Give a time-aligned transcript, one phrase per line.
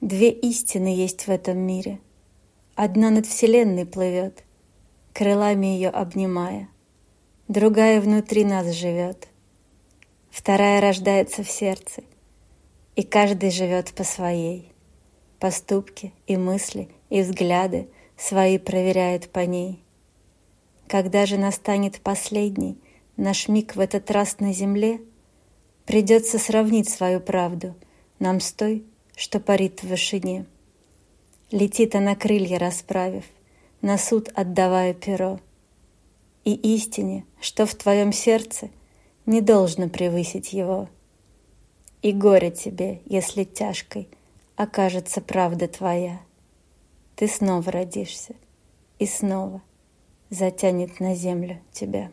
[0.00, 2.00] Две истины есть в этом мире.
[2.74, 4.44] Одна над вселенной плывет,
[5.12, 6.68] крылами ее обнимая.
[7.48, 9.28] Другая внутри нас живет.
[10.30, 12.02] Вторая рождается в сердце,
[12.96, 14.72] и каждый живет по своей.
[15.38, 19.82] Поступки и мысли и взгляды свои проверяет по ней.
[20.86, 22.78] Когда же настанет последний
[23.16, 25.00] наш миг в этот раз на земле,
[25.90, 27.74] Придется сравнить свою правду
[28.20, 28.84] нам с той,
[29.20, 30.46] что парит в вышине.
[31.50, 33.24] Летит она крылья расправив,
[33.82, 35.40] на суд отдавая перо.
[36.44, 38.70] И истине, что в твоем сердце,
[39.26, 40.88] не должно превысить его.
[42.00, 44.08] И горе тебе, если тяжкой
[44.56, 46.22] окажется правда твоя.
[47.14, 48.34] Ты снова родишься,
[48.98, 49.60] и снова
[50.30, 52.10] затянет на землю тебя.